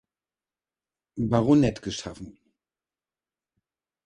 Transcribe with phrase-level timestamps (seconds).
[1.17, 2.35] Baronet geschaffen.